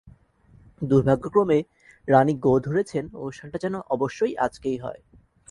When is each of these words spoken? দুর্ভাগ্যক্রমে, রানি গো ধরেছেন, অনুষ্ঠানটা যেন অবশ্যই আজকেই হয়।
দুর্ভাগ্যক্রমে, 0.81 1.59
রানি 2.07 2.33
গো 2.39 2.53
ধরেছেন, 2.59 3.03
অনুষ্ঠানটা 3.15 3.57
যেন 3.57 3.75
অবশ্যই 3.89 4.33
আজকেই 4.37 4.77
হয়। 4.77 5.01